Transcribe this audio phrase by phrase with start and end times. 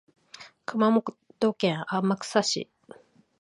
[0.65, 2.67] 熊本県天草市